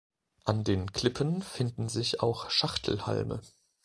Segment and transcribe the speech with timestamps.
[0.45, 3.39] An den Klippen finden sich auch Schachtelhalme.